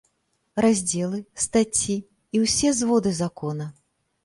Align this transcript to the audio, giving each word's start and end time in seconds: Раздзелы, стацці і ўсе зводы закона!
Раздзелы, 0.63 1.19
стацці 1.43 1.97
і 2.01 2.37
ўсе 2.47 2.69
зводы 2.81 3.15
закона! 3.21 3.71